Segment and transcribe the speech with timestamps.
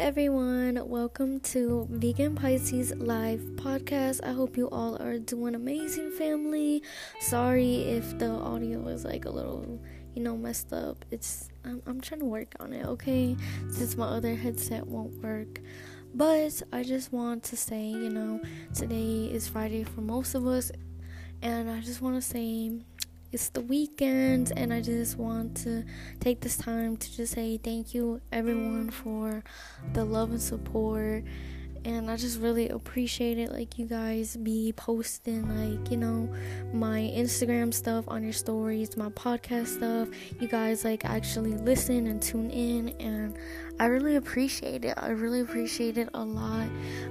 [0.00, 4.24] everyone, welcome to Vegan Pisces Life Podcast.
[4.24, 6.82] I hope you all are doing amazing, family.
[7.20, 9.78] Sorry if the audio is like a little,
[10.14, 11.04] you know, messed up.
[11.10, 13.36] It's I'm, I'm trying to work on it, okay?
[13.68, 15.60] Since my other headset won't work.
[16.14, 18.40] But I just want to say, you know,
[18.74, 20.72] today is Friday for most of us,
[21.42, 22.72] and I just want to say
[23.32, 25.84] it's the weekend and I just want to
[26.18, 29.44] take this time to just say thank you everyone for
[29.92, 31.24] the love and support
[31.84, 36.28] and I just really appreciate it like you guys be posting like you know
[36.72, 40.08] my Instagram stuff on your stories my podcast stuff.
[40.40, 43.36] You guys like actually listen and tune in and
[43.78, 44.94] I really appreciate it.
[44.98, 46.68] I really appreciate it a lot.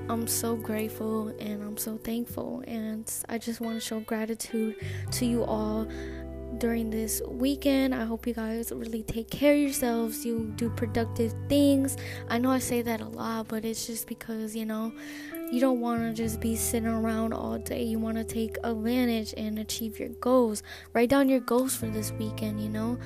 [0.07, 4.75] I'm so grateful and I'm so thankful and I just want to show gratitude
[5.13, 5.87] to you all
[6.59, 7.95] during this weekend.
[7.95, 10.25] I hope you guys really take care of yourselves.
[10.25, 11.95] You do productive things.
[12.27, 14.91] I know I say that a lot, but it's just because, you know,
[15.51, 17.83] you don't want to just be sitting around all day.
[17.83, 20.61] You want to take advantage and achieve your goals.
[20.93, 22.99] Write down your goals for this weekend, you know,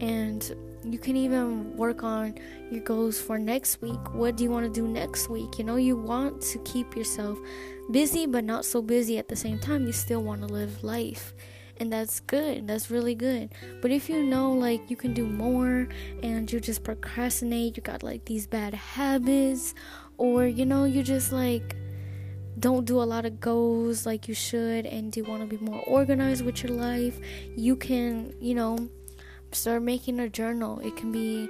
[0.00, 2.34] and you can even work on
[2.70, 4.14] your goals for next week.
[4.14, 5.58] What do you want to do next week?
[5.58, 7.38] You know, you want to keep yourself
[7.90, 9.86] busy, but not so busy at the same time.
[9.86, 11.34] You still want to live life
[11.80, 13.50] and that's good that's really good.
[13.80, 15.88] But if you know like you can do more
[16.22, 19.74] and you just procrastinate you got like these bad habits
[20.16, 21.76] or you know you just like
[22.58, 25.80] don't do a lot of goals like you should and you want to be more
[25.86, 27.20] organized with your life
[27.56, 28.76] you can you know
[29.52, 30.78] start making a journal.
[30.80, 31.48] It can be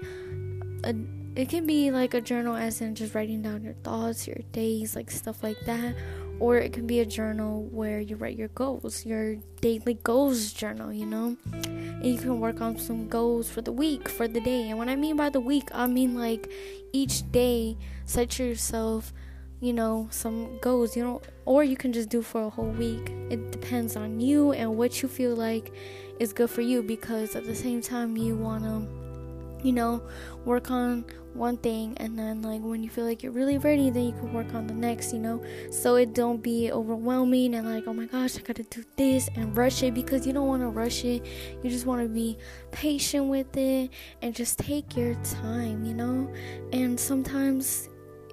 [0.84, 0.94] a
[1.36, 4.96] it can be like a journal as in just writing down your thoughts your days
[4.96, 5.94] like stuff like that
[6.40, 10.92] or it can be a journal where you write your goals, your daily goals journal,
[10.92, 11.36] you know?
[11.52, 14.68] And you can work on some goals for the week, for the day.
[14.68, 16.50] And when I mean by the week, I mean like
[16.92, 19.12] each day, set yourself,
[19.60, 23.10] you know, some goals, you know, or you can just do for a whole week.
[23.30, 25.72] It depends on you and what you feel like
[26.20, 29.07] is good for you because at the same time, you want to
[29.62, 30.02] you know,
[30.44, 31.04] work on
[31.34, 34.32] one thing and then like when you feel like you're really ready, then you can
[34.32, 35.42] work on the next, you know.
[35.70, 39.56] So it don't be overwhelming and like, oh my gosh, I gotta do this and
[39.56, 41.24] rush it because you don't want to rush it.
[41.62, 42.38] You just want to be
[42.72, 43.90] patient with it
[44.22, 46.32] and just take your time, you know.
[46.72, 47.88] And sometimes,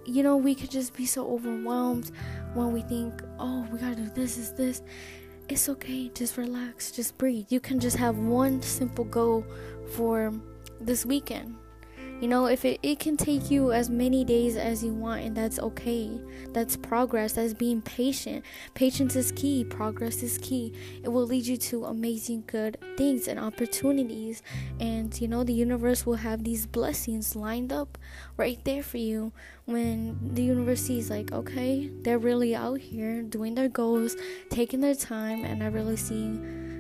[0.06, 2.12] you know, we could just be so overwhelmed
[2.54, 4.82] when we think, oh, we gotta do this, is this.
[5.48, 7.46] It's okay, just relax, just breathe.
[7.50, 9.46] You can just have one simple goal
[9.92, 10.34] for
[10.86, 11.56] this weekend.
[12.22, 15.36] You know, if it, it can take you as many days as you want, and
[15.36, 16.18] that's okay.
[16.54, 17.34] That's progress.
[17.34, 18.46] That's being patient.
[18.74, 19.66] Patience is key.
[19.66, 20.74] Progress is key.
[21.04, 24.42] It will lead you to amazing, good things and opportunities.
[24.80, 27.98] And, you know, the universe will have these blessings lined up
[28.38, 29.34] right there for you
[29.66, 34.16] when the universe sees, like, okay, they're really out here doing their goals,
[34.50, 36.40] taking their time, and I really see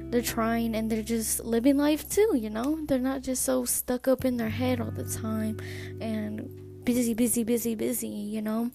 [0.09, 2.79] they're trying and they're just living life too, you know?
[2.85, 5.59] They're not just so stuck up in their head all the time
[5.99, 8.71] and busy, busy, busy, busy, you know?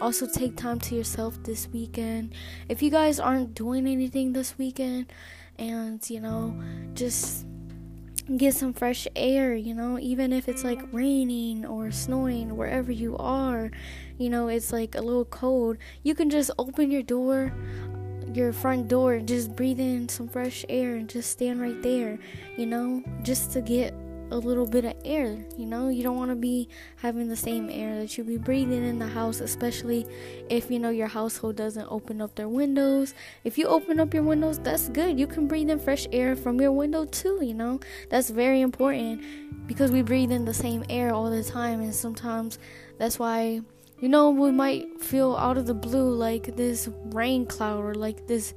[0.00, 2.34] Also, take time to yourself this weekend.
[2.68, 5.12] If you guys aren't doing anything this weekend,
[5.58, 6.60] and you know,
[6.94, 7.46] just
[8.36, 13.16] get some fresh air, you know, even if it's like raining or snowing wherever you
[13.18, 13.70] are,
[14.18, 17.52] you know, it's like a little cold, you can just open your door
[18.36, 22.18] your front door and just breathe in some fresh air and just stand right there,
[22.56, 23.94] you know, just to get
[24.32, 25.88] a little bit of air, you know.
[25.88, 29.06] You don't want to be having the same air that you be breathing in the
[29.06, 30.06] house, especially
[30.48, 33.14] if you know your household doesn't open up their windows.
[33.44, 35.20] If you open up your windows, that's good.
[35.20, 37.80] You can breathe in fresh air from your window too, you know.
[38.08, 42.58] That's very important because we breathe in the same air all the time and sometimes
[42.98, 43.60] that's why
[44.02, 48.26] you know, we might feel out of the blue like this rain cloud or like
[48.26, 48.52] this,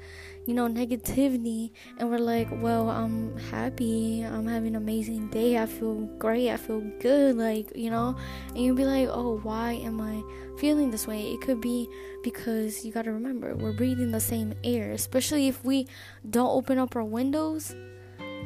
[0.48, 1.70] you know, negativity,
[2.00, 6.58] and we're like, well, I'm happy, I'm having an amazing day, I feel great, I
[6.58, 8.18] feel good, like, you know,
[8.50, 10.24] and you'll be like, oh, why am I
[10.58, 11.34] feeling this way?
[11.34, 11.88] It could be
[12.24, 15.88] because you gotta remember, we're breathing the same air, especially if we
[16.28, 17.76] don't open up our windows.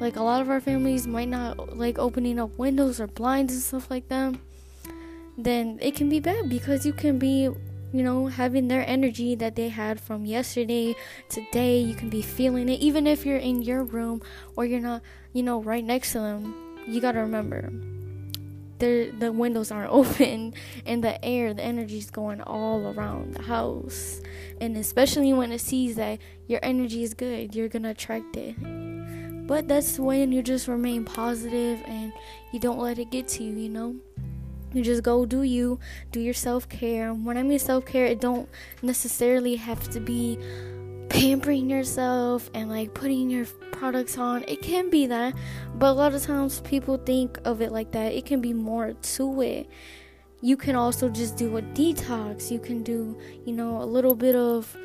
[0.02, 3.62] Like, a lot of our families might not like opening up windows or blinds and
[3.62, 4.36] stuff like that
[5.44, 7.50] then it can be bad because you can be
[7.92, 10.96] you know having their energy that they had from yesterday
[11.28, 12.80] today you can be feeling it.
[12.80, 14.22] Even if you're in your room
[14.56, 15.02] or you're not
[15.34, 16.54] you know right next to them
[16.88, 17.72] you got to remember
[18.80, 20.54] the windows aren't open
[20.86, 24.22] and the air the energy is going all around the house.
[24.62, 28.56] And especially when it sees that your energy is good you're gonna attract it.
[29.48, 32.14] But that's when you just remain positive and
[32.54, 33.96] you don't let it get to you you know
[34.74, 35.80] you just go do you
[36.12, 37.14] do your self-care.
[37.14, 38.48] When i mean self-care it don't
[38.82, 40.38] necessarily have to be
[41.10, 44.44] pampering yourself and like putting your products on.
[44.48, 45.34] It can be that
[45.76, 48.14] but a lot of times people think of it like that.
[48.14, 49.70] It can be more to it.
[50.42, 52.52] You can also just do a detox.
[52.52, 54.76] You can do you know a little bit of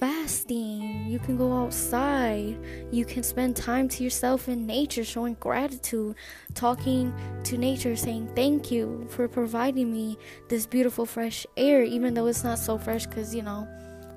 [0.00, 1.06] fasting.
[1.06, 2.56] You can go outside.
[2.90, 6.16] You can spend time to yourself in nature, showing gratitude,
[6.54, 7.12] talking
[7.44, 10.16] to nature, saying thank you for providing me
[10.48, 13.68] this beautiful fresh air, even though it's not so fresh because, you know,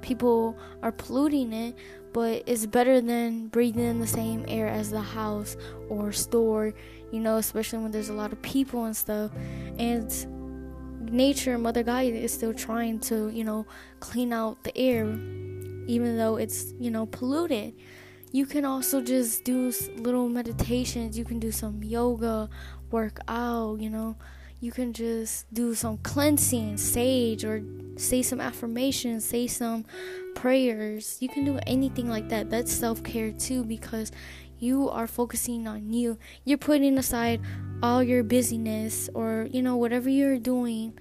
[0.02, 1.76] people are polluting it.
[2.14, 5.58] But it's better than breathing in the same air as the house
[5.90, 6.72] or store,
[7.12, 9.32] you know, especially when there's a lot of people and stuff.
[9.80, 13.66] And nature, Mother Gaia is still trying to, you know,
[14.00, 15.18] clean out the air
[15.88, 17.74] even though it's, you know, polluted.
[18.32, 21.18] You can also just do little meditations.
[21.18, 22.50] You can do some yoga,
[22.90, 24.16] work out, you know.
[24.60, 27.62] You can just do some cleansing, sage, or
[27.98, 29.86] say some affirmations, say some
[30.36, 31.18] prayers.
[31.20, 32.50] You can do anything like that.
[32.50, 34.12] That's self care too because
[34.58, 36.18] you are focusing on you.
[36.46, 37.42] You're putting aside
[37.84, 40.98] all your busyness or, you know, whatever you're doing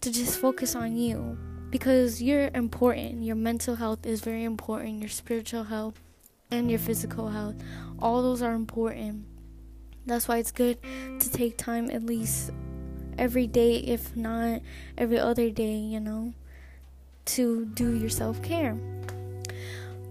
[0.00, 1.36] to just focus on you
[1.76, 3.22] because you're important.
[3.22, 6.00] Your mental health is very important, your spiritual health
[6.50, 7.54] and your physical health.
[7.98, 9.26] All those are important.
[10.06, 10.78] That's why it's good
[11.20, 12.50] to take time at least
[13.18, 14.62] every day, if not
[14.96, 16.32] every other day, you know,
[17.36, 18.78] to do your self care.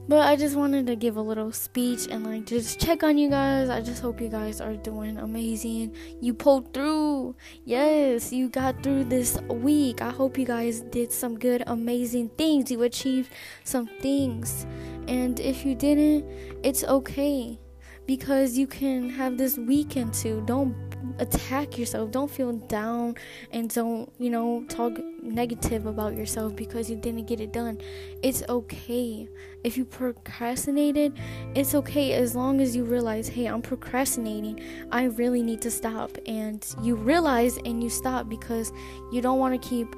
[0.07, 3.30] But I just wanted to give a little speech and like just check on you
[3.30, 3.69] guys.
[3.69, 5.96] I just hope you guys are doing amazing.
[6.22, 7.36] You pulled through.
[7.63, 10.04] Yes, you got through this week.
[10.04, 12.69] I hope you guys did some good, amazing things.
[12.69, 13.31] You achieved
[13.63, 14.68] some things.
[15.07, 16.25] And if you didn't,
[16.63, 17.60] it's okay
[18.06, 20.44] because you can have this weekend too.
[20.46, 20.75] Don't
[21.19, 22.12] attack yourself.
[22.12, 23.16] Don't feel down
[23.52, 27.80] and don't, you know, talk negative about yourself because you didn't get it done.
[28.22, 29.28] It's okay.
[29.63, 31.18] If you procrastinated,
[31.56, 34.62] it's okay as long as you realize, hey, I'm procrastinating.
[34.92, 36.18] I really need to stop.
[36.25, 38.72] And you realize and you stop because
[39.12, 39.96] you don't want to keep,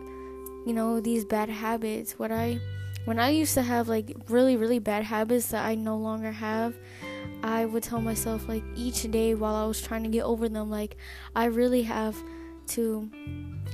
[0.65, 2.13] you know, these bad habits.
[2.13, 2.59] What I
[3.07, 6.75] when I used to have like really, really bad habits that I no longer have,
[7.43, 10.69] I would tell myself like each day while I was trying to get over them,
[10.69, 10.97] like
[11.35, 12.15] I really have
[12.67, 13.09] to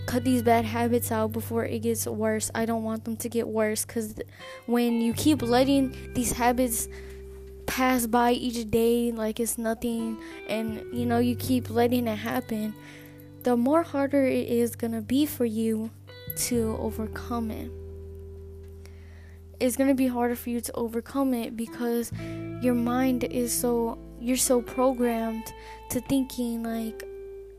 [0.06, 2.52] cut these bad habits out before it gets worse.
[2.54, 4.16] I don't want them to get worse because
[4.66, 6.88] when you keep letting these habits
[7.66, 10.18] pass by each day like it's nothing,
[10.48, 12.76] and you know, you keep letting it happen,
[13.44, 15.90] the more harder it is gonna be for you
[16.36, 17.72] to overcome it
[19.64, 22.12] it's going to be harder for you to overcome it because
[22.64, 25.54] your mind is so you're so programmed
[25.90, 27.04] to thinking like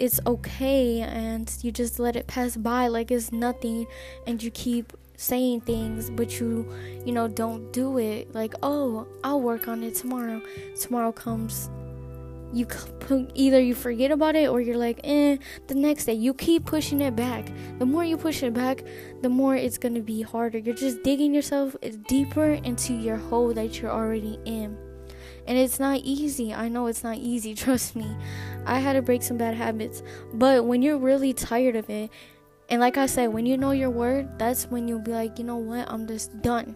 [0.00, 3.86] it's okay and you just let it pass by like it's nothing
[4.26, 6.66] and you keep saying things but you
[7.04, 8.34] you know don't do it.
[8.34, 10.40] Like oh I'll work on it tomorrow.
[10.80, 11.70] Tomorrow comes
[12.52, 12.66] you
[13.34, 15.36] either you forget about it or you're like eh
[15.66, 16.14] the next day.
[16.14, 17.50] You keep pushing it back.
[17.78, 18.82] The more you push it back
[19.22, 20.58] the more it's to be harder.
[20.58, 21.76] You're just digging yourself
[22.08, 24.76] deeper into your hole that you're already in
[25.46, 26.54] and it's not easy.
[26.54, 28.16] I know it's not easy trust me.
[28.66, 30.02] I had to break some bad habits.
[30.32, 32.10] But when you're really tired of it
[32.70, 35.44] and like i said when you know your word that's when you'll be like you
[35.44, 35.90] know what?
[35.90, 36.74] I'm just done.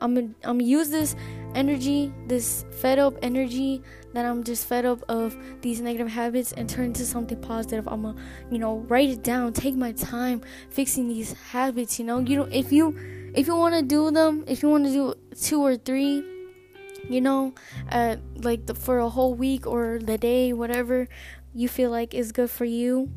[0.00, 1.16] I'm gonna I'm use this
[1.54, 6.68] energy, this fed up energy that I'm just fed up of these negative habits and
[6.68, 7.88] turn into something positive.
[7.88, 12.18] I'm gonna, you know, write it down, take my time fixing these habits, you know.
[12.18, 12.94] You know if you
[13.34, 16.22] if you wanna do them, if you wanna do two or three,
[17.08, 17.54] you know,
[17.90, 21.08] uh like the, for a whole week or the day, whatever
[21.54, 23.10] you feel like is good for you,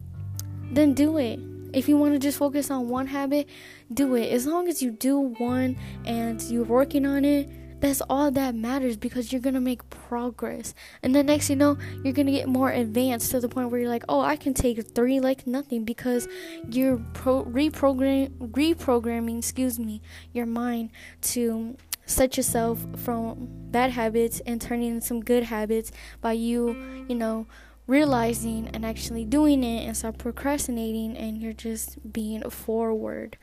[0.71, 1.39] then do it.
[1.73, 3.47] If you want to just focus on one habit,
[3.93, 4.31] do it.
[4.31, 8.97] As long as you do one and you're working on it, that's all that matters
[8.97, 10.73] because you're gonna make progress.
[11.01, 13.89] And the next you know, you're gonna get more advanced to the point where you're
[13.89, 16.27] like, oh, I can take three like nothing because
[16.69, 20.01] you're pro- reprogram reprogramming, excuse me,
[20.33, 20.89] your mind
[21.21, 21.77] to
[22.09, 26.75] set yourself from bad habits and turning in some good habits by you,
[27.07, 27.45] you know,
[27.87, 33.37] realizing and actually doing it and stop procrastinating and you're just being forward.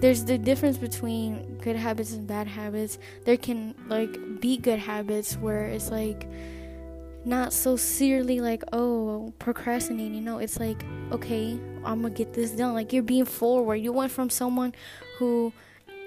[0.00, 2.98] There's the difference between good habits and bad habits.
[3.24, 6.26] There can like be good habits where it's like
[7.24, 12.72] not so seriously like oh procrastinating no it's like okay i'm gonna get this done
[12.72, 14.72] like you're being forward you went from someone
[15.18, 15.52] who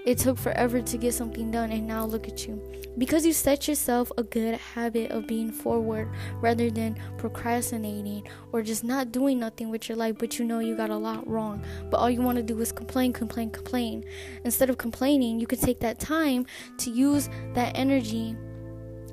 [0.06, 2.62] it took forever to get something done and now look at you.
[2.98, 6.10] Because you set yourself a good habit of being forward
[6.42, 10.76] rather than procrastinating or just not doing nothing with your life but you know you
[10.76, 11.64] got a lot wrong.
[11.90, 14.04] But all you want to do is complain complain complain.
[14.44, 16.46] Instead of complaining you could take that time
[16.80, 18.36] to use that energy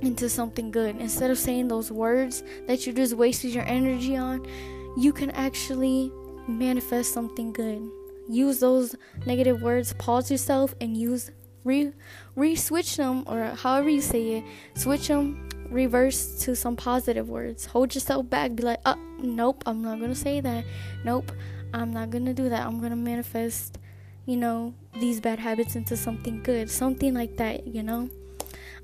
[0.03, 0.97] into something good.
[0.97, 4.47] Instead of saying those words that you just wasted your energy on
[4.97, 6.11] you can actually
[6.49, 7.83] manifest something good
[8.29, 11.31] use those negative words, pause yourself and use
[11.65, 11.93] re
[12.37, 17.67] re switch them or however you say it, switch them, reverse to some positive words.
[17.67, 20.65] Hold yourself back, be like, uh, nope, I'm not gonna say that.
[21.05, 21.33] Nope,
[21.75, 22.67] I'm not gonna do that.
[22.67, 23.79] I'm gonna manifest,
[24.25, 28.09] you know, these bad habits into something good, something like that, you know.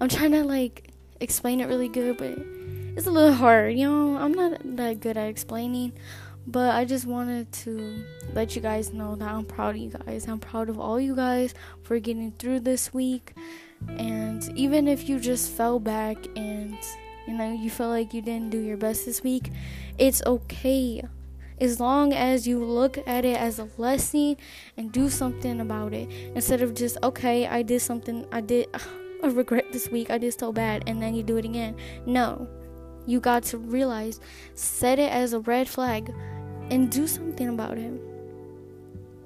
[0.01, 2.37] I'm trying to like explain it really good, but
[2.97, 4.17] it's a little hard, you know.
[4.17, 5.93] I'm not that good at explaining.
[6.47, 10.27] But I just wanted to let you guys know that I'm proud of you guys.
[10.27, 13.35] I'm proud of all you guys for getting through this week.
[13.89, 16.77] And even if you just fell back and
[17.27, 19.51] you know you felt like you didn't do your best this week,
[19.99, 21.03] it's okay.
[21.61, 24.37] As long as you look at it as a lesson
[24.77, 28.67] and do something about it instead of just okay, I did something, I did
[29.23, 31.77] I regret this week, I did so bad and then you do it again.
[32.05, 32.49] No.
[33.05, 34.21] You got to realize,
[34.55, 36.13] set it as a red flag
[36.71, 37.93] and do something about it.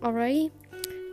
[0.02, 0.52] Alright?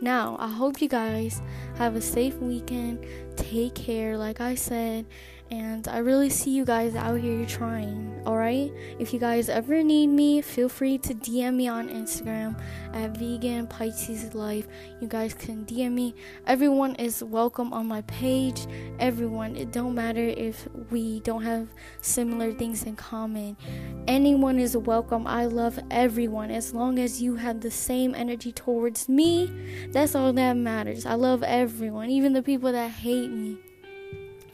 [0.00, 1.40] Now, I hope you guys
[1.76, 3.04] have a safe weekend.
[3.36, 5.06] Take care, like I said.
[5.54, 8.72] And I really see you guys out here trying, alright?
[8.98, 12.60] If you guys ever need me, feel free to DM me on Instagram
[12.92, 14.66] at Vegan Pisces Life.
[15.00, 16.16] You guys can DM me.
[16.48, 18.66] Everyone is welcome on my page.
[18.98, 21.68] Everyone, it don't matter if we don't have
[22.00, 23.56] similar things in common.
[24.08, 25.24] Anyone is welcome.
[25.24, 29.86] I love everyone as long as you have the same energy towards me.
[29.92, 31.06] That's all that matters.
[31.06, 33.58] I love everyone, even the people that hate me.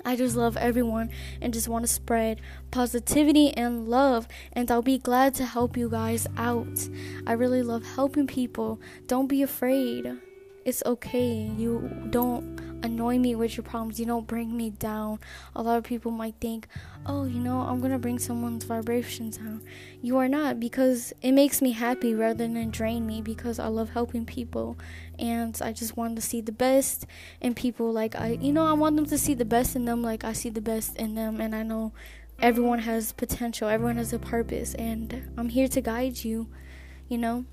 [0.05, 2.41] I just love everyone and just want to spread
[2.71, 6.89] positivity and love, and I'll be glad to help you guys out.
[7.27, 8.81] I really love helping people.
[9.07, 10.19] Don't be afraid.
[10.65, 11.51] It's okay.
[11.57, 13.99] You don't annoy me with your problems.
[13.99, 15.19] You don't bring me down.
[15.55, 16.67] A lot of people might think,
[17.07, 19.63] oh, you know, I'm going to bring someone's vibrations down.
[20.03, 23.91] You are not because it makes me happy rather than drain me because I love
[23.91, 24.79] helping people
[25.19, 27.07] and I just want to see the best
[27.41, 27.93] in people.
[27.93, 30.33] Like, I, you know, I want them to see the best in them like I
[30.33, 31.93] see the best in them, and I know
[32.39, 36.49] everyone has potential, everyone has a purpose, and I'm here to guide you,
[37.09, 37.45] you know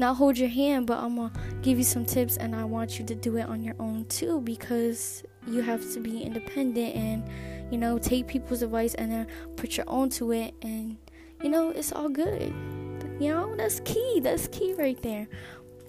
[0.00, 3.04] not hold your hand, but I'm gonna give you some tips and I want you
[3.04, 7.22] to do it on your own too because you have to be independent and
[7.70, 9.26] you know take people's advice and then
[9.56, 10.96] put your own to it and
[11.42, 12.52] you know it's all good.
[13.20, 14.20] You know, that's key.
[14.22, 15.28] That's key right there.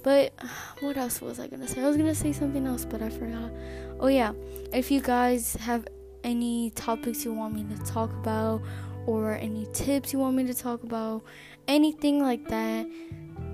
[0.04, 0.34] But
[0.82, 1.82] what else was I gonna say?
[1.82, 3.52] I was gonna say something else, but I forgot.
[4.00, 4.34] Oh yeah,
[4.74, 5.88] if you guys have
[6.24, 8.62] any topics you want me to talk about
[9.08, 11.24] or any tips you want me to talk about,
[11.68, 12.86] anything like that,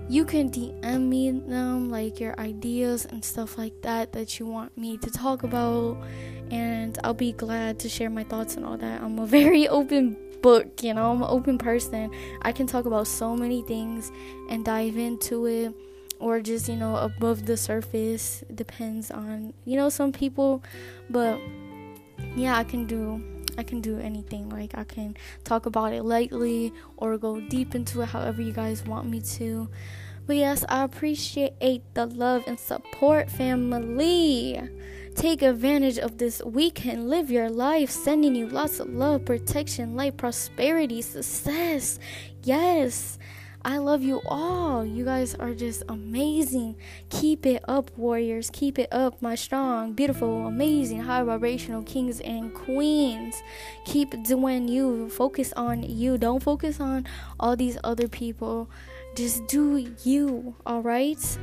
[0.08, 4.76] you can DM me them like your ideas and stuff like that that you want
[4.76, 5.98] me to talk about
[6.50, 9.02] and I'll be glad to share my thoughts and all that.
[9.02, 12.10] I'm a very open book, you know, I'm an open person.
[12.42, 14.10] I can talk about so many things
[14.48, 15.74] and dive into it
[16.20, 18.42] or just, you know, above the surface.
[18.54, 20.62] Depends on, you know, some people,
[21.10, 21.38] but
[22.34, 23.22] yeah, I can do
[23.58, 24.48] I can do anything.
[24.48, 28.84] Like I can talk about it lightly or go deep into it however you guys
[28.84, 29.68] want me to.
[30.26, 34.60] But yes, I appreciate the love and support, family.
[35.14, 37.08] Take advantage of this weekend.
[37.08, 41.98] Live your life, sending you lots of love, protection, light, prosperity, success.
[42.44, 43.18] Yes.
[43.68, 44.82] I love you all.
[44.82, 46.76] You guys are just amazing.
[47.10, 48.48] Keep it up, warriors.
[48.50, 53.42] Keep it up, my strong, beautiful, amazing, high vibrational kings and queens.
[53.84, 55.10] Keep doing you.
[55.10, 56.16] Focus on you.
[56.16, 57.06] Don't focus on
[57.38, 58.70] all these other people.
[59.14, 61.38] Just do you, alright?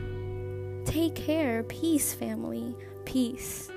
[0.83, 1.61] Take care.
[1.61, 2.75] Peace, family.
[3.05, 3.69] Peace.